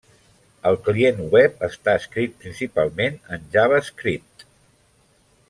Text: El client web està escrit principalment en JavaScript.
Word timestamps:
El 0.69 0.77
client 0.87 1.19
web 1.35 1.61
està 1.67 1.95
escrit 2.01 2.33
principalment 2.45 3.21
en 3.37 3.47
JavaScript. 3.57 4.49